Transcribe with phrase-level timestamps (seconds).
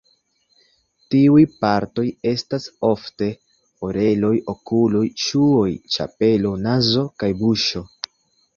[1.15, 3.29] Tiuj partoj estas ofte
[3.89, 7.87] oreloj, okuloj, ŝuoj, ĉapelo, nazo kaj buŝo.